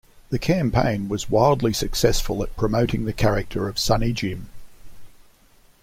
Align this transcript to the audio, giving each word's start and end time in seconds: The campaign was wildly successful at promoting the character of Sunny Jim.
The 0.31 0.39
campaign 0.39 1.09
was 1.09 1.29
wildly 1.29 1.73
successful 1.73 2.41
at 2.41 2.55
promoting 2.57 3.05
the 3.05 3.13
character 3.13 3.67
of 3.69 3.77
Sunny 3.77 4.13
Jim. 4.13 4.49